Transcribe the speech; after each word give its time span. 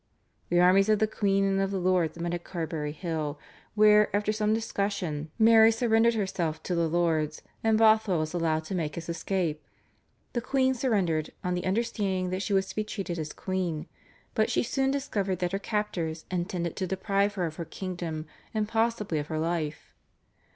The 0.49 0.59
armies 0.59 0.89
of 0.89 0.97
the 0.97 1.05
queen 1.05 1.43
and 1.45 1.61
of 1.61 1.69
the 1.69 1.77
lords 1.77 2.17
met 2.17 2.33
at 2.33 2.43
Carbery 2.43 2.91
Hill, 2.91 3.37
where 3.75 4.09
after 4.15 4.31
some 4.31 4.51
discussion 4.51 5.29
Mary 5.37 5.71
surrendered 5.71 6.15
herself 6.15 6.63
to 6.63 6.73
the 6.73 6.87
lords, 6.89 7.43
and 7.63 7.77
Bothwell 7.77 8.17
was 8.17 8.33
allowed 8.33 8.63
to 8.63 8.73
make 8.73 8.95
his 8.95 9.09
escape. 9.09 9.63
The 10.33 10.41
queen 10.41 10.73
surrendered 10.73 11.29
on 11.43 11.53
the 11.53 11.65
understanding 11.67 12.31
that 12.31 12.41
she 12.41 12.51
was 12.51 12.65
to 12.69 12.75
be 12.75 12.83
treated 12.83 13.19
as 13.19 13.31
queen, 13.31 13.85
but 14.33 14.49
she 14.49 14.63
soon 14.63 14.89
discovered 14.89 15.35
that 15.37 15.51
her 15.51 15.59
captors 15.59 16.25
intended 16.31 16.75
to 16.77 16.87
deprive 16.87 17.35
her 17.35 17.45
of 17.45 17.57
her 17.57 17.65
kingdom 17.65 18.25
and 18.55 18.67
possibly 18.67 19.19
of 19.19 19.27
her 19.27 19.37
life. 19.37 19.93